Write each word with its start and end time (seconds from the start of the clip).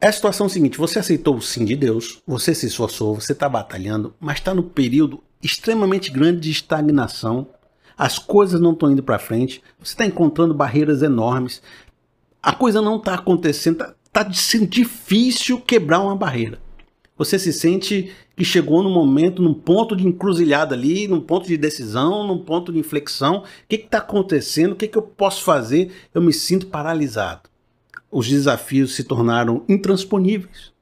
É 0.00 0.08
a 0.08 0.12
situação 0.12 0.48
seguinte: 0.48 0.78
você 0.78 0.98
aceitou 0.98 1.36
o 1.36 1.42
sim 1.42 1.64
de 1.64 1.74
Deus, 1.74 2.20
você 2.26 2.54
se 2.54 2.66
esforçou, 2.66 3.14
você 3.14 3.32
está 3.32 3.48
batalhando, 3.48 4.14
mas 4.20 4.38
está 4.38 4.54
no 4.54 4.62
período 4.62 5.22
extremamente 5.42 6.10
grande 6.10 6.40
de 6.40 6.50
estagnação. 6.50 7.48
As 7.96 8.18
coisas 8.18 8.60
não 8.60 8.72
estão 8.72 8.90
indo 8.90 9.02
para 9.02 9.18
frente, 9.18 9.62
você 9.78 9.94
está 9.94 10.04
encontrando 10.04 10.52
barreiras 10.52 11.02
enormes, 11.02 11.62
a 12.42 12.52
coisa 12.52 12.82
não 12.82 12.96
está 12.96 13.14
acontecendo, 13.14 13.82
está 13.82 14.24
tá 14.24 14.32
sendo 14.34 14.66
difícil 14.66 15.58
quebrar 15.60 16.00
uma 16.00 16.14
barreira. 16.14 16.60
Você 17.16 17.38
se 17.38 17.50
sente 17.50 18.12
que 18.36 18.44
chegou 18.44 18.82
num 18.82 18.92
momento, 18.92 19.40
num 19.40 19.54
ponto 19.54 19.96
de 19.96 20.06
encruzilhada 20.06 20.74
ali, 20.74 21.08
num 21.08 21.22
ponto 21.22 21.46
de 21.48 21.56
decisão, 21.56 22.26
num 22.26 22.38
ponto 22.38 22.70
de 22.70 22.78
inflexão. 22.78 23.38
O 23.38 23.44
que 23.66 23.76
está 23.76 23.98
acontecendo? 23.98 24.72
O 24.72 24.76
que, 24.76 24.86
que 24.86 24.98
eu 24.98 25.02
posso 25.02 25.42
fazer? 25.42 25.90
Eu 26.12 26.20
me 26.20 26.34
sinto 26.34 26.66
paralisado. 26.66 27.48
Os 28.10 28.28
desafios 28.28 28.94
se 28.94 29.04
tornaram 29.04 29.64
intransponíveis. 29.68 30.72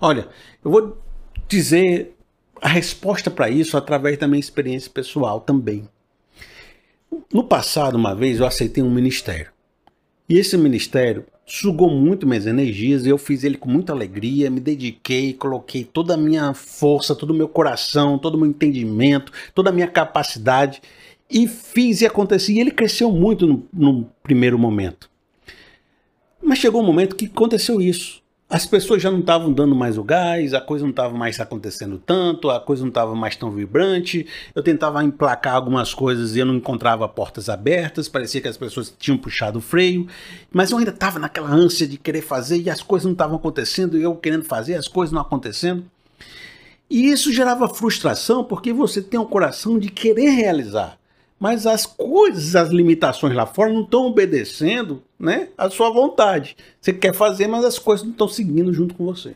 Olha, 0.00 0.28
eu 0.64 0.70
vou 0.70 1.02
dizer 1.48 2.16
a 2.60 2.68
resposta 2.68 3.30
para 3.30 3.50
isso 3.50 3.76
através 3.76 4.18
da 4.18 4.28
minha 4.28 4.40
experiência 4.40 4.90
pessoal 4.90 5.40
também. 5.40 5.88
No 7.32 7.44
passado, 7.44 7.96
uma 7.96 8.14
vez, 8.14 8.38
eu 8.38 8.46
aceitei 8.46 8.82
um 8.82 8.90
ministério. 8.90 9.50
E 10.28 10.38
esse 10.38 10.56
ministério 10.56 11.26
sugou 11.44 11.90
muito 11.90 12.26
minhas 12.26 12.46
energias, 12.46 13.04
eu 13.04 13.18
fiz 13.18 13.44
ele 13.44 13.58
com 13.58 13.68
muita 13.68 13.92
alegria, 13.92 14.50
me 14.50 14.60
dediquei, 14.60 15.34
coloquei 15.34 15.84
toda 15.84 16.14
a 16.14 16.16
minha 16.16 16.54
força, 16.54 17.14
todo 17.14 17.30
o 17.30 17.34
meu 17.34 17.48
coração, 17.48 18.18
todo 18.18 18.36
o 18.36 18.38
meu 18.38 18.48
entendimento, 18.48 19.32
toda 19.54 19.70
a 19.70 19.72
minha 19.72 19.88
capacidade 19.88 20.80
e 21.28 21.46
fiz 21.46 22.00
e 22.00 22.06
aconteceu. 22.06 22.54
E 22.54 22.60
ele 22.60 22.70
cresceu 22.70 23.10
muito 23.10 23.46
no, 23.46 23.68
no 23.72 24.04
primeiro 24.22 24.58
momento. 24.58 25.10
Mas 26.52 26.58
chegou 26.58 26.82
um 26.82 26.84
momento 26.84 27.16
que 27.16 27.24
aconteceu 27.24 27.80
isso 27.80 28.20
as 28.50 28.66
pessoas 28.66 29.00
já 29.00 29.10
não 29.10 29.20
estavam 29.20 29.50
dando 29.50 29.74
mais 29.74 29.96
o 29.96 30.04
gás, 30.04 30.52
a 30.52 30.60
coisa 30.60 30.84
não 30.84 30.90
estava 30.90 31.16
mais 31.16 31.40
acontecendo 31.40 31.96
tanto, 31.96 32.50
a 32.50 32.60
coisa 32.60 32.82
não 32.82 32.90
estava 32.90 33.14
mais 33.14 33.34
tão 33.34 33.50
vibrante. 33.50 34.26
Eu 34.54 34.62
tentava 34.62 35.02
emplacar 35.02 35.54
algumas 35.54 35.94
coisas 35.94 36.36
e 36.36 36.40
eu 36.40 36.44
não 36.44 36.56
encontrava 36.56 37.08
portas 37.08 37.48
abertas, 37.48 38.10
parecia 38.10 38.42
que 38.42 38.48
as 38.48 38.58
pessoas 38.58 38.94
tinham 38.98 39.16
puxado 39.16 39.58
o 39.58 39.62
freio, 39.62 40.06
mas 40.52 40.70
eu 40.70 40.76
ainda 40.76 40.90
estava 40.90 41.18
naquela 41.18 41.50
ânsia 41.50 41.88
de 41.88 41.96
querer 41.96 42.20
fazer 42.20 42.60
e 42.60 42.68
as 42.68 42.82
coisas 42.82 43.06
não 43.06 43.12
estavam 43.12 43.36
acontecendo, 43.36 43.96
e 43.96 44.02
eu 44.02 44.14
querendo 44.14 44.44
fazer, 44.44 44.74
as 44.74 44.86
coisas 44.86 45.14
não 45.14 45.22
acontecendo. 45.22 45.82
E 46.90 47.08
isso 47.08 47.32
gerava 47.32 47.66
frustração 47.66 48.44
porque 48.44 48.74
você 48.74 49.00
tem 49.00 49.18
um 49.18 49.24
coração 49.24 49.78
de 49.78 49.88
querer 49.88 50.28
realizar 50.28 50.98
mas 51.42 51.66
as 51.66 51.84
coisas, 51.84 52.54
as 52.54 52.68
limitações 52.68 53.34
lá 53.34 53.44
fora 53.44 53.72
não 53.72 53.82
estão 53.82 54.06
obedecendo 54.06 55.02
né, 55.18 55.48
a 55.58 55.68
sua 55.68 55.90
vontade. 55.90 56.56
Você 56.80 56.92
quer 56.92 57.12
fazer, 57.12 57.48
mas 57.48 57.64
as 57.64 57.80
coisas 57.80 58.04
não 58.04 58.12
estão 58.12 58.28
seguindo 58.28 58.72
junto 58.72 58.94
com 58.94 59.04
você. 59.04 59.34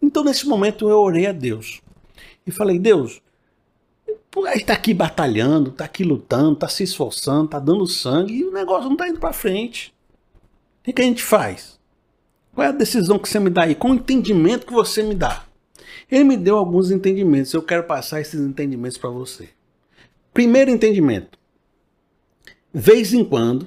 Então, 0.00 0.24
nesse 0.24 0.48
momento, 0.48 0.88
eu 0.88 0.98
orei 0.98 1.26
a 1.26 1.32
Deus 1.32 1.82
e 2.46 2.50
falei: 2.50 2.78
Deus, 2.78 3.20
está 4.54 4.72
aqui 4.72 4.94
batalhando, 4.94 5.68
está 5.68 5.84
aqui 5.84 6.04
lutando, 6.04 6.54
está 6.54 6.68
se 6.68 6.84
esforçando, 6.84 7.44
está 7.44 7.58
dando 7.58 7.86
sangue 7.86 8.38
e 8.38 8.44
o 8.44 8.50
negócio 8.50 8.84
não 8.84 8.94
está 8.94 9.06
indo 9.06 9.20
para 9.20 9.34
frente. 9.34 9.92
O 10.80 10.84
que, 10.84 10.92
que 10.94 11.02
a 11.02 11.04
gente 11.04 11.22
faz? 11.22 11.78
Qual 12.54 12.66
é 12.66 12.70
a 12.70 12.72
decisão 12.72 13.18
que 13.18 13.28
você 13.28 13.38
me 13.38 13.50
dá 13.50 13.64
aí? 13.64 13.74
Qual 13.74 13.92
o 13.92 13.96
entendimento 13.96 14.66
que 14.66 14.72
você 14.72 15.02
me 15.02 15.14
dá? 15.14 15.44
Ele 16.10 16.24
me 16.24 16.38
deu 16.38 16.56
alguns 16.56 16.90
entendimentos, 16.90 17.52
eu 17.52 17.62
quero 17.62 17.84
passar 17.84 18.22
esses 18.22 18.40
entendimentos 18.40 18.96
para 18.96 19.10
você. 19.10 19.50
Primeiro 20.32 20.70
entendimento. 20.70 21.38
Vez 22.72 23.12
em 23.12 23.24
quando, 23.24 23.66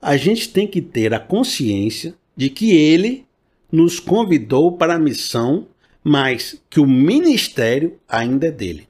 a 0.00 0.16
gente 0.16 0.48
tem 0.48 0.66
que 0.66 0.82
ter 0.82 1.14
a 1.14 1.20
consciência 1.20 2.14
de 2.36 2.50
que 2.50 2.72
ele 2.72 3.24
nos 3.70 4.00
convidou 4.00 4.72
para 4.76 4.94
a 4.94 4.98
missão, 4.98 5.68
mas 6.02 6.60
que 6.68 6.80
o 6.80 6.86
ministério 6.86 7.98
ainda 8.08 8.48
é 8.48 8.50
dele. 8.50 8.88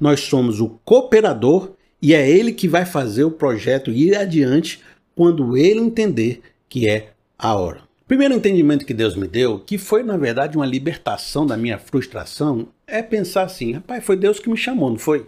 Nós 0.00 0.20
somos 0.20 0.60
o 0.60 0.70
cooperador 0.84 1.72
e 2.02 2.12
é 2.12 2.28
ele 2.28 2.52
que 2.52 2.66
vai 2.66 2.84
fazer 2.84 3.24
o 3.24 3.30
projeto 3.30 3.92
ir 3.92 4.16
adiante 4.16 4.80
quando 5.14 5.56
ele 5.56 5.80
entender 5.80 6.40
que 6.68 6.88
é 6.88 7.12
a 7.38 7.54
hora. 7.54 7.82
Primeiro 8.06 8.34
entendimento 8.34 8.86
que 8.86 8.94
Deus 8.94 9.14
me 9.14 9.28
deu, 9.28 9.60
que 9.60 9.78
foi 9.78 10.02
na 10.02 10.16
verdade 10.16 10.56
uma 10.56 10.66
libertação 10.66 11.46
da 11.46 11.56
minha 11.56 11.78
frustração, 11.78 12.68
é 12.86 13.02
pensar 13.02 13.42
assim: 13.42 13.72
rapaz, 13.72 14.02
foi 14.04 14.16
Deus 14.16 14.40
que 14.40 14.48
me 14.48 14.56
chamou, 14.56 14.90
não 14.90 14.98
foi? 14.98 15.26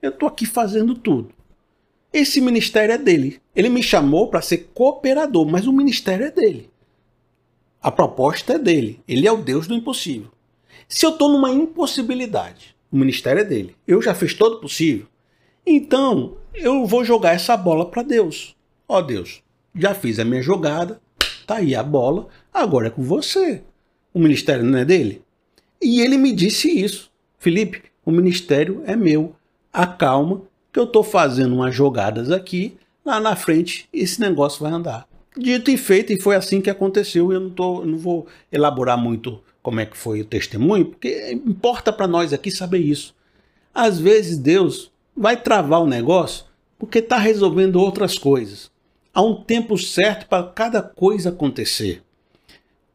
Eu 0.00 0.10
estou 0.10 0.28
aqui 0.28 0.46
fazendo 0.46 0.94
tudo. 0.94 1.30
Esse 2.12 2.40
ministério 2.40 2.94
é 2.94 2.98
dele. 2.98 3.40
Ele 3.54 3.68
me 3.68 3.82
chamou 3.82 4.28
para 4.28 4.40
ser 4.40 4.70
cooperador, 4.72 5.46
mas 5.46 5.66
o 5.66 5.72
ministério 5.72 6.26
é 6.26 6.30
dele. 6.30 6.70
A 7.82 7.90
proposta 7.90 8.54
é 8.54 8.58
dele. 8.58 9.00
Ele 9.06 9.26
é 9.26 9.32
o 9.32 9.42
Deus 9.42 9.66
do 9.66 9.74
impossível. 9.74 10.30
Se 10.88 11.04
eu 11.04 11.10
estou 11.10 11.28
numa 11.28 11.50
impossibilidade, 11.50 12.74
o 12.90 12.96
ministério 12.96 13.40
é 13.40 13.44
dele. 13.44 13.76
Eu 13.86 14.00
já 14.00 14.14
fiz 14.14 14.32
todo 14.34 14.60
possível. 14.60 15.06
Então, 15.66 16.36
eu 16.54 16.86
vou 16.86 17.04
jogar 17.04 17.34
essa 17.34 17.56
bola 17.56 17.84
para 17.90 18.02
Deus. 18.02 18.56
Ó 18.88 18.98
oh, 18.98 19.02
Deus, 19.02 19.42
já 19.74 19.94
fiz 19.94 20.18
a 20.18 20.24
minha 20.24 20.40
jogada, 20.40 21.00
tá 21.46 21.56
aí 21.56 21.74
a 21.74 21.82
bola, 21.82 22.28
agora 22.52 22.86
é 22.86 22.90
com 22.90 23.02
você. 23.02 23.62
O 24.14 24.18
ministério 24.18 24.64
não 24.64 24.78
é 24.78 24.84
dele? 24.84 25.22
E 25.80 26.00
ele 26.00 26.16
me 26.16 26.32
disse 26.32 26.70
isso. 26.70 27.10
Felipe, 27.38 27.82
o 28.04 28.10
ministério 28.10 28.82
é 28.86 28.96
meu 28.96 29.36
acalma, 29.78 30.42
que 30.72 30.80
eu 30.80 30.84
estou 30.84 31.04
fazendo 31.04 31.54
umas 31.54 31.72
jogadas 31.72 32.32
aqui, 32.32 32.76
lá 33.06 33.20
na 33.20 33.36
frente 33.36 33.88
esse 33.92 34.20
negócio 34.20 34.60
vai 34.60 34.72
andar. 34.72 35.06
Dito 35.36 35.70
e 35.70 35.76
feito, 35.76 36.12
e 36.12 36.20
foi 36.20 36.34
assim 36.34 36.60
que 36.60 36.68
aconteceu. 36.68 37.32
Eu 37.32 37.38
não, 37.38 37.50
tô, 37.50 37.84
não 37.84 37.96
vou 37.96 38.26
elaborar 38.50 38.98
muito 38.98 39.40
como 39.62 39.78
é 39.78 39.86
que 39.86 39.96
foi 39.96 40.20
o 40.20 40.24
testemunho, 40.24 40.86
porque 40.86 41.30
importa 41.46 41.92
para 41.92 42.08
nós 42.08 42.32
aqui 42.32 42.50
saber 42.50 42.78
isso. 42.78 43.14
Às 43.72 44.00
vezes 44.00 44.36
Deus 44.36 44.90
vai 45.16 45.36
travar 45.40 45.80
o 45.80 45.86
negócio 45.86 46.44
porque 46.76 46.98
está 46.98 47.16
resolvendo 47.16 47.76
outras 47.76 48.18
coisas. 48.18 48.68
Há 49.14 49.22
um 49.22 49.36
tempo 49.36 49.78
certo 49.78 50.26
para 50.26 50.48
cada 50.48 50.82
coisa 50.82 51.28
acontecer. 51.28 52.02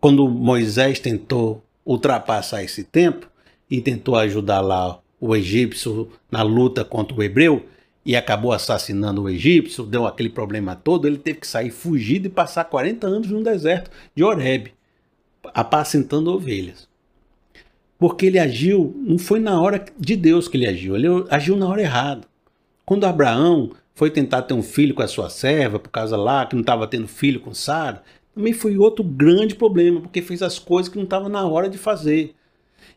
Quando 0.01 0.27
Moisés 0.27 0.99
tentou 0.99 1.63
ultrapassar 1.85 2.61
esse 2.61 2.83
tempo 2.83 3.29
e 3.69 3.79
tentou 3.79 4.15
ajudar 4.17 4.59
lá 4.59 4.99
o 5.25 5.33
egípcio 5.37 6.09
na 6.29 6.41
luta 6.41 6.83
contra 6.83 7.17
o 7.17 7.23
hebreu 7.23 7.65
e 8.05 8.13
acabou 8.13 8.51
assassinando 8.51 9.21
o 9.21 9.29
egípcio, 9.29 9.85
deu 9.85 10.05
aquele 10.05 10.27
problema 10.27 10.75
todo, 10.75 11.07
ele 11.07 11.17
teve 11.17 11.39
que 11.39 11.47
sair 11.47 11.71
fugido 11.71 12.27
e 12.27 12.29
passar 12.29 12.65
40 12.65 13.07
anos 13.07 13.29
no 13.29 13.41
deserto 13.41 13.89
de 14.13 14.21
Horeb, 14.21 14.73
apacentando 15.53 16.29
ovelhas. 16.29 16.89
Porque 17.97 18.25
ele 18.25 18.37
agiu, 18.37 18.93
não 18.97 19.17
foi 19.17 19.39
na 19.39 19.61
hora 19.61 19.85
de 19.97 20.17
Deus 20.17 20.49
que 20.49 20.57
ele 20.57 20.67
agiu, 20.67 20.93
ele 20.93 21.07
agiu 21.29 21.55
na 21.55 21.69
hora 21.69 21.81
errada. 21.81 22.27
Quando 22.85 23.05
Abraão 23.05 23.71
foi 23.95 24.11
tentar 24.11 24.41
ter 24.41 24.53
um 24.53 24.61
filho 24.61 24.93
com 24.93 25.03
a 25.03 25.07
sua 25.07 25.29
serva, 25.29 25.79
por 25.79 25.89
causa 25.89 26.17
lá 26.17 26.45
que 26.45 26.53
não 26.53 26.61
estava 26.61 26.85
tendo 26.85 27.07
filho 27.07 27.39
com 27.39 27.53
Sara, 27.53 28.03
também 28.35 28.51
foi 28.51 28.77
outro 28.77 29.05
grande 29.05 29.55
problema, 29.55 30.01
porque 30.01 30.21
fez 30.21 30.41
as 30.41 30.59
coisas 30.59 30.91
que 30.91 30.97
não 30.97 31.05
estava 31.05 31.29
na 31.29 31.47
hora 31.47 31.69
de 31.69 31.77
fazer. 31.77 32.35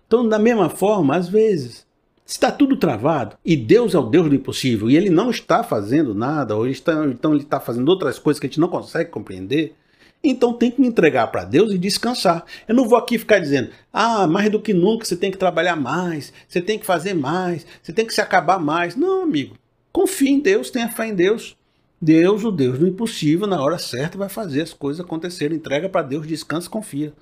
Então, 0.08 0.28
da 0.28 0.40
mesma 0.40 0.68
forma, 0.68 1.14
às 1.14 1.28
vezes, 1.28 1.85
Está 2.26 2.50
tudo 2.50 2.76
travado 2.76 3.36
e 3.44 3.56
Deus 3.56 3.94
é 3.94 3.98
o 3.98 4.02
Deus 4.02 4.28
do 4.28 4.34
impossível 4.34 4.90
e 4.90 4.96
Ele 4.96 5.08
não 5.08 5.30
está 5.30 5.62
fazendo 5.62 6.12
nada, 6.12 6.56
ou 6.56 6.64
ele 6.64 6.72
está, 6.72 7.06
então 7.06 7.32
Ele 7.32 7.44
está 7.44 7.60
fazendo 7.60 7.88
outras 7.88 8.18
coisas 8.18 8.40
que 8.40 8.46
a 8.46 8.48
gente 8.48 8.58
não 8.58 8.68
consegue 8.68 9.10
compreender. 9.10 9.76
Então 10.24 10.52
tem 10.52 10.72
que 10.72 10.80
me 10.80 10.88
entregar 10.88 11.28
para 11.28 11.44
Deus 11.44 11.72
e 11.72 11.78
descansar. 11.78 12.44
Eu 12.66 12.74
não 12.74 12.88
vou 12.88 12.98
aqui 12.98 13.16
ficar 13.16 13.38
dizendo, 13.38 13.70
ah, 13.92 14.26
mais 14.26 14.50
do 14.50 14.60
que 14.60 14.74
nunca 14.74 15.04
você 15.04 15.16
tem 15.16 15.30
que 15.30 15.38
trabalhar 15.38 15.76
mais, 15.76 16.32
você 16.48 16.60
tem 16.60 16.78
que 16.78 16.84
fazer 16.84 17.14
mais, 17.14 17.64
você 17.80 17.92
tem 17.92 18.04
que 18.04 18.14
se 18.14 18.20
acabar 18.20 18.58
mais. 18.58 18.96
Não, 18.96 19.22
amigo. 19.22 19.56
Confie 19.92 20.30
em 20.30 20.40
Deus, 20.40 20.68
tenha 20.68 20.88
fé 20.88 21.06
em 21.06 21.14
Deus. 21.14 21.56
Deus, 22.02 22.44
o 22.44 22.50
Deus 22.50 22.78
do 22.78 22.88
impossível, 22.88 23.46
na 23.46 23.62
hora 23.62 23.78
certa 23.78 24.18
vai 24.18 24.28
fazer 24.28 24.62
as 24.62 24.72
coisas 24.72 25.04
acontecerem. 25.04 25.56
Entrega 25.56 25.88
para 25.88 26.02
Deus, 26.02 26.26
descansa, 26.26 26.68
confia. 26.68 27.12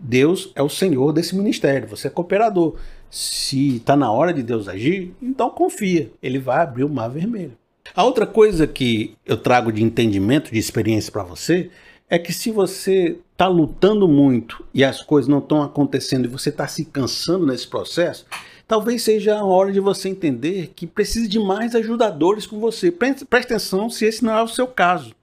Deus 0.00 0.50
é 0.54 0.62
o 0.62 0.68
Senhor 0.68 1.12
desse 1.12 1.36
ministério, 1.36 1.88
você 1.88 2.06
é 2.08 2.10
cooperador. 2.10 2.76
Se 3.10 3.76
está 3.76 3.96
na 3.96 4.10
hora 4.10 4.32
de 4.32 4.42
Deus 4.42 4.68
agir, 4.68 5.14
então 5.20 5.50
confia, 5.50 6.10
ele 6.22 6.38
vai 6.38 6.62
abrir 6.62 6.84
o 6.84 6.88
mar 6.88 7.08
vermelho. 7.08 7.52
A 7.94 8.04
outra 8.04 8.26
coisa 8.26 8.66
que 8.66 9.14
eu 9.26 9.36
trago 9.36 9.72
de 9.72 9.82
entendimento, 9.82 10.52
de 10.52 10.58
experiência 10.58 11.10
para 11.10 11.24
você, 11.24 11.70
é 12.08 12.18
que 12.18 12.32
se 12.32 12.50
você 12.50 13.18
está 13.32 13.46
lutando 13.46 14.08
muito 14.08 14.64
e 14.74 14.84
as 14.84 15.02
coisas 15.02 15.28
não 15.28 15.38
estão 15.38 15.62
acontecendo 15.62 16.24
e 16.24 16.28
você 16.28 16.50
está 16.50 16.66
se 16.66 16.84
cansando 16.84 17.46
nesse 17.46 17.66
processo, 17.66 18.26
talvez 18.66 19.02
seja 19.02 19.38
a 19.38 19.44
hora 19.44 19.72
de 19.72 19.80
você 19.80 20.08
entender 20.08 20.72
que 20.74 20.86
precisa 20.86 21.28
de 21.28 21.38
mais 21.38 21.74
ajudadores 21.74 22.46
com 22.46 22.58
você. 22.58 22.90
Preste, 22.90 23.24
atenção 23.32 23.88
se 23.88 24.04
esse 24.04 24.24
não 24.24 24.36
é 24.36 24.42
o 24.42 24.48
seu 24.48 24.66
caso. 24.66 25.14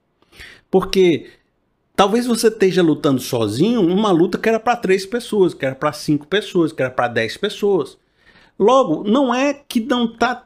Porque 0.70 1.28
Talvez 1.98 2.28
você 2.28 2.50
esteja 2.50 2.84
lutando 2.84 3.20
sozinho 3.20 3.82
uma 3.82 4.12
luta 4.12 4.38
que 4.38 4.48
era 4.48 4.60
para 4.60 4.76
três 4.78 5.04
pessoas, 5.04 5.56
que 5.56 5.66
era 5.66 5.74
para 5.74 5.92
cinco 5.92 6.28
pessoas, 6.28 6.72
que 6.72 6.80
era 6.80 6.92
para 6.92 7.08
dez 7.08 7.36
pessoas. 7.38 7.98
Logo, 8.60 9.04
não 9.04 9.34
é 9.34 9.52
que 9.68 9.80
não 9.80 10.06
está 10.06 10.46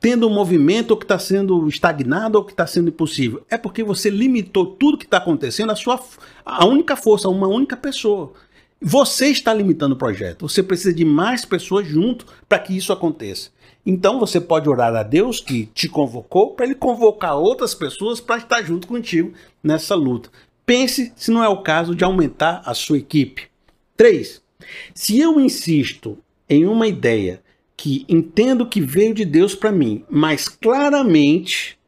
tendo 0.00 0.26
um 0.26 0.32
movimento 0.32 0.92
ou 0.92 0.96
que 0.96 1.04
está 1.04 1.18
sendo 1.18 1.68
estagnado 1.68 2.38
ou 2.38 2.44
que 2.44 2.54
está 2.54 2.66
sendo 2.66 2.88
impossível. 2.88 3.44
É 3.50 3.58
porque 3.58 3.84
você 3.84 4.08
limitou 4.08 4.64
tudo 4.64 4.96
que 4.96 5.04
está 5.04 5.18
acontecendo 5.18 5.70
à 5.72 5.76
sua 5.76 6.00
a 6.42 6.64
única 6.64 6.96
força, 6.96 7.28
a 7.28 7.30
uma 7.30 7.48
única 7.48 7.76
pessoa. 7.76 8.32
Você 8.80 9.26
está 9.26 9.52
limitando 9.52 9.94
o 9.94 9.98
projeto. 9.98 10.48
Você 10.48 10.62
precisa 10.62 10.94
de 10.94 11.04
mais 11.04 11.44
pessoas 11.44 11.86
junto 11.86 12.24
para 12.48 12.60
que 12.60 12.74
isso 12.74 12.94
aconteça. 12.94 13.50
Então 13.84 14.18
você 14.18 14.40
pode 14.40 14.68
orar 14.70 14.94
a 14.94 15.02
Deus 15.02 15.38
que 15.38 15.66
te 15.66 15.86
convocou 15.86 16.54
para 16.54 16.64
ele 16.64 16.74
convocar 16.74 17.36
outras 17.36 17.74
pessoas 17.74 18.20
para 18.20 18.38
estar 18.38 18.62
junto 18.62 18.86
contigo 18.86 19.34
nessa 19.62 19.94
luta. 19.94 20.30
Pense 20.68 21.14
se 21.16 21.30
não 21.30 21.42
é 21.42 21.48
o 21.48 21.62
caso 21.62 21.94
de 21.94 22.04
aumentar 22.04 22.60
a 22.66 22.74
sua 22.74 22.98
equipe. 22.98 23.48
3. 23.96 24.42
Se 24.92 25.18
eu 25.18 25.40
insisto 25.40 26.18
em 26.46 26.66
uma 26.66 26.86
ideia 26.86 27.42
que 27.74 28.04
entendo 28.06 28.68
que 28.68 28.78
veio 28.78 29.14
de 29.14 29.24
Deus 29.24 29.54
para 29.54 29.72
mim, 29.72 30.04
mas 30.10 30.46
claramente 30.46 31.78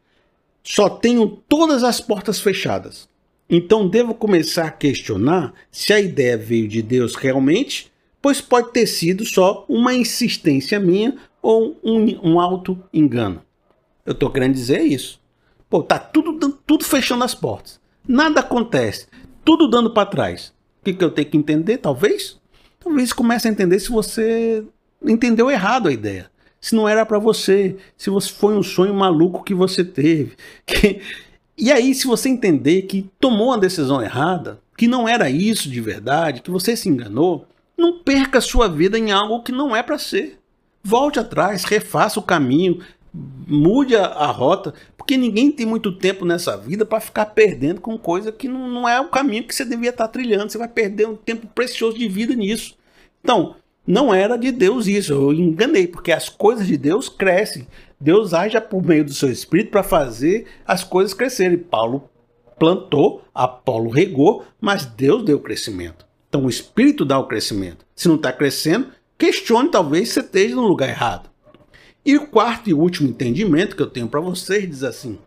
só 0.64 0.88
tenho 0.88 1.28
todas 1.46 1.84
as 1.84 2.00
portas 2.00 2.40
fechadas. 2.40 3.06
Então 3.50 3.86
devo 3.86 4.14
começar 4.14 4.68
a 4.68 4.72
questionar 4.72 5.52
se 5.70 5.92
a 5.92 6.00
ideia 6.00 6.38
veio 6.38 6.66
de 6.66 6.80
Deus 6.80 7.14
realmente, 7.14 7.92
pois 8.22 8.40
pode 8.40 8.72
ter 8.72 8.86
sido 8.86 9.26
só 9.26 9.66
uma 9.68 9.92
insistência 9.92 10.80
minha 10.80 11.18
ou 11.42 11.78
um, 11.84 12.30
um 12.30 12.40
auto 12.40 12.82
engano. 12.94 13.42
Eu 14.06 14.14
estou 14.14 14.30
querendo 14.30 14.54
dizer 14.54 14.80
isso. 14.80 15.20
Pô, 15.68 15.82
tá 15.82 15.98
tudo, 15.98 16.58
tudo 16.66 16.82
fechando 16.82 17.24
as 17.24 17.34
portas. 17.34 17.78
Nada 18.10 18.40
acontece. 18.40 19.06
Tudo 19.44 19.70
dando 19.70 19.94
para 19.94 20.04
trás. 20.04 20.52
O 20.80 20.84
que, 20.84 20.94
que 20.94 21.04
eu 21.04 21.12
tenho 21.12 21.30
que 21.30 21.36
entender, 21.36 21.78
talvez? 21.78 22.40
Talvez 22.80 23.12
comece 23.12 23.46
a 23.46 23.50
entender 23.52 23.78
se 23.78 23.88
você 23.88 24.64
entendeu 25.00 25.48
errado 25.48 25.86
a 25.86 25.92
ideia. 25.92 26.28
Se 26.60 26.74
não 26.74 26.88
era 26.88 27.06
para 27.06 27.20
você, 27.20 27.76
se 27.96 28.10
você 28.10 28.28
foi 28.28 28.54
um 28.54 28.64
sonho 28.64 28.92
maluco 28.92 29.44
que 29.44 29.54
você 29.54 29.84
teve. 29.84 30.32
Que... 30.66 31.00
E 31.56 31.70
aí, 31.70 31.94
se 31.94 32.08
você 32.08 32.28
entender 32.28 32.82
que 32.82 33.08
tomou 33.20 33.48
uma 33.48 33.58
decisão 33.58 34.02
errada, 34.02 34.60
que 34.76 34.88
não 34.88 35.08
era 35.08 35.30
isso 35.30 35.70
de 35.70 35.80
verdade, 35.80 36.42
que 36.42 36.50
você 36.50 36.74
se 36.74 36.88
enganou, 36.88 37.46
não 37.78 38.00
perca 38.00 38.40
sua 38.40 38.66
vida 38.66 38.98
em 38.98 39.12
algo 39.12 39.42
que 39.42 39.52
não 39.52 39.76
é 39.76 39.84
para 39.84 39.98
ser. 39.98 40.40
Volte 40.82 41.20
atrás, 41.20 41.62
refaça 41.62 42.18
o 42.18 42.24
caminho, 42.24 42.80
mude 43.12 43.96
a, 43.96 44.06
a, 44.06 44.26
rota, 44.26 44.72
porque 44.96 45.16
ninguém 45.16 45.50
tem 45.50 45.66
muito 45.66 45.92
tempo 45.92 46.24
nessa 46.24 46.56
vida 46.56 46.84
para 46.84 47.00
ficar 47.00 47.26
perdendo 47.26 47.80
com 47.80 47.98
coisa 47.98 48.30
que 48.30 48.48
não, 48.48 48.68
não, 48.68 48.88
é 48.88 49.00
o 49.00 49.08
caminho 49.08 49.44
que 49.44 49.54
você 49.54 49.64
devia 49.64 49.90
estar 49.90 50.06
tá 50.06 50.12
trilhando. 50.12 50.50
Você 50.50 50.58
vai 50.58 50.68
perder 50.68 51.08
um 51.08 51.16
tempo 51.16 51.46
precioso 51.48 51.98
de 51.98 52.08
vida 52.08 52.34
nisso. 52.34 52.76
Então, 53.22 53.56
não 53.86 54.14
era 54.14 54.36
de 54.36 54.52
Deus 54.52 54.86
isso, 54.86 55.12
eu 55.12 55.32
enganei, 55.32 55.86
porque 55.86 56.12
as 56.12 56.28
coisas 56.28 56.66
de 56.66 56.76
Deus 56.76 57.08
crescem. 57.08 57.66
Deus 58.00 58.32
age 58.32 58.60
por 58.60 58.82
meio 58.84 59.04
do 59.04 59.12
seu 59.12 59.30
espírito 59.30 59.70
para 59.70 59.82
fazer 59.82 60.46
as 60.66 60.84
coisas 60.84 61.12
crescerem. 61.12 61.58
Paulo 61.58 62.08
plantou, 62.58 63.24
Apolo 63.34 63.90
regou, 63.90 64.44
mas 64.60 64.84
Deus 64.84 65.24
deu 65.24 65.38
o 65.38 65.40
crescimento. 65.40 66.06
Então 66.28 66.44
o 66.44 66.50
espírito 66.50 67.04
dá 67.04 67.18
o 67.18 67.26
crescimento. 67.26 67.84
Se 67.96 68.06
não 68.06 68.16
está 68.16 68.32
crescendo, 68.32 68.88
questione, 69.18 69.70
talvez 69.70 70.10
você 70.10 70.20
esteja 70.20 70.54
no 70.54 70.66
lugar 70.66 70.88
errado. 70.88 71.29
E 72.04 72.16
o 72.16 72.26
quarto 72.26 72.70
e 72.70 72.74
último 72.74 73.08
entendimento 73.08 73.76
que 73.76 73.82
eu 73.82 73.90
tenho 73.90 74.08
para 74.08 74.20
vocês 74.20 74.68
diz 74.68 74.82
assim: 74.82 75.18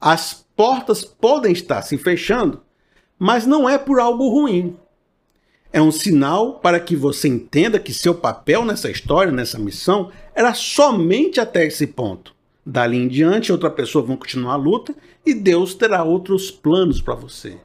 as 0.00 0.44
portas 0.56 1.04
podem 1.04 1.52
estar 1.52 1.82
se 1.82 1.96
fechando, 1.96 2.60
mas 3.18 3.46
não 3.46 3.68
é 3.68 3.78
por 3.78 4.00
algo 4.00 4.28
ruim. 4.28 4.76
É 5.72 5.80
um 5.82 5.92
sinal 5.92 6.60
para 6.60 6.80
que 6.80 6.96
você 6.96 7.28
entenda 7.28 7.78
que 7.78 7.92
seu 7.92 8.14
papel 8.14 8.64
nessa 8.64 8.90
história, 8.90 9.30
nessa 9.30 9.58
missão, 9.58 10.10
era 10.34 10.54
somente 10.54 11.40
até 11.40 11.66
esse 11.66 11.86
ponto. 11.86 12.34
Dali 12.64 12.96
em 12.96 13.08
diante, 13.08 13.52
outra 13.52 13.70
pessoa 13.70 14.04
vai 14.04 14.16
continuar 14.16 14.54
a 14.54 14.56
luta 14.56 14.94
e 15.24 15.34
Deus 15.34 15.74
terá 15.74 16.02
outros 16.02 16.50
planos 16.50 17.00
para 17.00 17.14
você. 17.14 17.58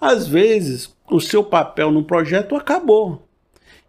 Às 0.00 0.26
vezes, 0.26 0.94
o 1.10 1.20
seu 1.20 1.44
papel 1.44 1.90
no 1.90 2.04
projeto 2.04 2.56
acabou 2.56 3.24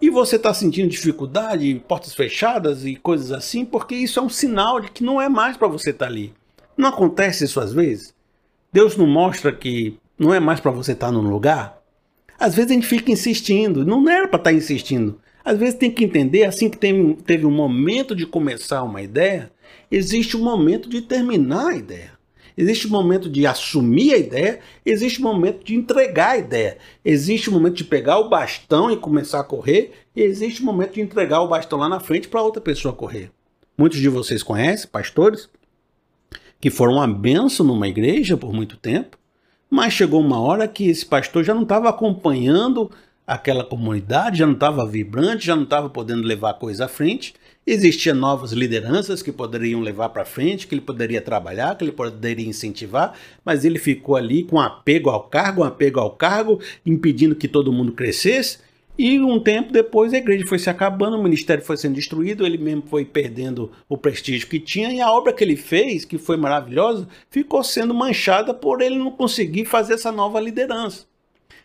e 0.02 0.10
você 0.10 0.36
está 0.36 0.54
sentindo 0.54 0.90
dificuldade, 0.90 1.82
portas 1.88 2.14
fechadas 2.14 2.86
e 2.86 2.96
coisas 2.96 3.32
assim, 3.32 3.66
porque 3.66 3.96
isso 3.96 4.20
é 4.20 4.24
um 4.24 4.30
sinal 4.30 4.80
de 4.80 4.92
que 4.92 5.04
não 5.04 5.22
é 5.22 5.30
mais 5.30 5.58
para 5.58 5.68
você 5.68 5.92
estar 5.92 6.06
tá 6.06 6.12
ali. 6.12 6.34
Não 6.78 6.90
acontece 6.90 7.46
isso 7.46 7.60
às 7.60 7.74
vezes? 7.74 8.14
Deus 8.72 8.98
não 8.98 9.08
mostra 9.08 9.52
que 9.54 9.98
não 10.20 10.34
é 10.34 10.40
mais 10.40 10.60
para 10.60 10.72
você 10.72 10.92
estar 10.92 11.08
tá 11.08 11.12
num 11.12 11.30
lugar? 11.30 11.82
Às 12.38 12.56
vezes 12.56 12.72
a 12.72 12.74
gente 12.74 12.88
fica 12.88 13.12
insistindo, 13.12 13.86
não 13.86 14.08
era 14.10 14.28
para 14.28 14.38
estar 14.38 14.50
tá 14.52 14.54
insistindo. 14.56 15.20
Às 15.44 15.58
vezes 15.58 15.76
tem 15.76 15.92
que 15.92 16.04
entender, 16.04 16.44
assim 16.44 16.70
que 16.70 16.78
tem, 16.78 17.14
teve 17.14 17.46
um 17.46 17.52
momento 17.52 18.16
de 18.16 18.26
começar 18.26 18.84
uma 18.84 19.02
ideia, 19.02 19.52
existe 19.92 20.36
um 20.36 20.44
momento 20.44 20.90
de 20.90 21.02
terminar 21.02 21.68
a 21.68 21.76
ideia. 21.76 22.15
Existe 22.58 22.88
o 22.88 22.90
momento 22.90 23.30
de 23.30 23.46
assumir 23.46 24.14
a 24.14 24.18
ideia, 24.18 24.60
existe 24.86 25.20
o 25.20 25.24
momento 25.24 25.64
de 25.64 25.76
entregar 25.76 26.32
a 26.32 26.38
ideia. 26.38 26.78
Existe 27.04 27.50
o 27.50 27.52
momento 27.52 27.76
de 27.76 27.84
pegar 27.84 28.20
o 28.20 28.30
bastão 28.30 28.90
e 28.90 28.96
começar 28.96 29.42
a 29.42 29.44
correr, 29.44 29.92
e 30.16 30.22
existe 30.22 30.62
o 30.62 30.66
momento 30.66 30.94
de 30.94 31.02
entregar 31.02 31.42
o 31.42 31.48
bastão 31.48 31.78
lá 31.80 31.90
na 31.90 32.00
frente 32.00 32.28
para 32.28 32.42
outra 32.42 32.62
pessoa 32.62 32.94
correr. 32.94 33.30
Muitos 33.78 34.00
de 34.00 34.08
vocês 34.08 34.42
conhecem 34.42 34.90
pastores 34.90 35.50
que 36.62 36.70
foram 36.70 36.94
uma 36.94 37.08
benção 37.08 37.66
numa 37.66 37.88
igreja 37.88 38.38
por 38.38 38.54
muito 38.54 38.78
tempo, 38.78 39.18
mas 39.70 39.94
chegou 39.94 40.22
uma 40.22 40.40
hora 40.40 40.68
que 40.68 40.88
esse 40.88 41.06
pastor 41.06 41.44
já 41.44 41.54
não 41.54 41.64
estava 41.64 41.90
acompanhando 41.90 42.90
aquela 43.26 43.64
comunidade, 43.64 44.40
já 44.40 44.46
não 44.46 44.54
estava 44.54 44.86
vibrante, 44.86 45.46
já 45.46 45.56
não 45.56 45.64
estava 45.64 45.90
podendo 45.90 46.28
levar 46.28 46.52
a 46.52 46.54
coisa 46.54 46.86
à 46.86 46.88
frente, 46.88 47.34
Existiam 47.68 48.16
novas 48.16 48.52
lideranças 48.52 49.24
que 49.24 49.32
poderiam 49.32 49.82
levar 49.82 50.10
para 50.10 50.24
frente, 50.24 50.68
que 50.68 50.76
ele 50.76 50.82
poderia 50.82 51.20
trabalhar, 51.20 51.76
que 51.76 51.84
ele 51.84 51.92
poderia 51.92 52.48
incentivar, 52.48 53.18
mas 53.44 53.66
ele 53.66 53.80
ficou 53.80 54.16
ali 54.16 54.44
com 54.44 54.60
apego 54.60 55.10
ao 55.10 55.24
cargo, 55.24 55.62
um 55.62 55.66
apego 55.66 56.00
ao 56.00 56.12
cargo, 56.12 56.60
impedindo 56.86 57.36
que 57.36 57.48
todo 57.48 57.74
mundo 57.74 57.92
crescesse. 57.92 58.60
E 58.96 59.20
um 59.20 59.40
tempo 59.40 59.74
depois 59.74 60.14
a 60.14 60.18
igreja 60.18 60.46
foi 60.46 60.60
se 60.60 60.70
acabando, 60.70 61.18
o 61.18 61.24
ministério 61.24 61.66
foi 61.66 61.76
sendo 61.76 61.96
destruído, 61.96 62.46
ele 62.46 62.60
mesmo 62.60 62.84
foi 62.86 63.04
perdendo 63.04 63.72
o 63.90 63.98
prestígio 63.98 64.48
que 64.48 64.60
tinha 64.60 64.94
e 64.94 65.02
a 65.02 65.12
obra 65.12 65.34
que 65.34 65.44
ele 65.44 65.56
fez, 65.56 66.06
que 66.06 66.20
foi 66.20 66.38
maravilhosa, 66.38 67.08
ficou 67.32 67.64
sendo 67.64 67.96
manchada 67.96 68.54
por 68.54 68.80
ele 68.80 68.96
não 68.96 69.10
conseguir 69.10 69.66
fazer 69.66 69.96
essa 69.96 70.12
nova 70.12 70.40
liderança. 70.40 71.08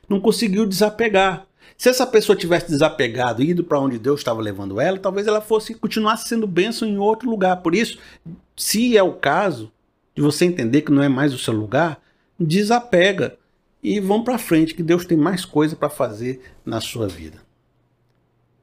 Não 0.08 0.18
conseguiu 0.18 0.64
desapegar. 0.64 1.49
Se 1.80 1.88
essa 1.88 2.06
pessoa 2.06 2.36
tivesse 2.36 2.68
desapegado 2.68 3.42
e 3.42 3.48
ido 3.48 3.64
para 3.64 3.80
onde 3.80 3.98
Deus 3.98 4.20
estava 4.20 4.42
levando 4.42 4.78
ela, 4.78 4.98
talvez 4.98 5.26
ela 5.26 5.40
fosse 5.40 5.72
continuar 5.72 6.18
sendo 6.18 6.46
bênção 6.46 6.86
em 6.86 6.98
outro 6.98 7.30
lugar. 7.30 7.56
Por 7.62 7.74
isso, 7.74 7.98
se 8.54 8.98
é 8.98 9.02
o 9.02 9.14
caso 9.14 9.72
de 10.14 10.20
você 10.20 10.44
entender 10.44 10.82
que 10.82 10.92
não 10.92 11.02
é 11.02 11.08
mais 11.08 11.32
o 11.32 11.38
seu 11.38 11.54
lugar, 11.54 11.98
desapega 12.38 13.38
e 13.82 13.98
vão 13.98 14.22
para 14.22 14.36
frente, 14.36 14.74
que 14.74 14.82
Deus 14.82 15.06
tem 15.06 15.16
mais 15.16 15.46
coisa 15.46 15.74
para 15.74 15.88
fazer 15.88 16.42
na 16.66 16.82
sua 16.82 17.08
vida. 17.08 17.38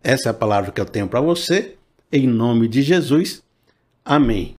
Essa 0.04 0.30
é 0.30 0.31
a 0.31 0.36
palavra 0.36 0.71
que 0.71 0.80
eu 0.80 0.86
tenho 0.86 1.07
para 1.07 1.19
você. 1.19 1.76
Em 2.12 2.28
nome 2.28 2.68
de 2.68 2.83
Jesus. 2.83 3.42
Amém. 4.06 4.56